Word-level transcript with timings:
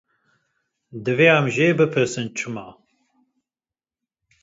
Divê 1.03 1.27
em 1.37 1.47
jî 1.55 1.69
bipirsin, 1.77 2.27
çima? 2.37 2.67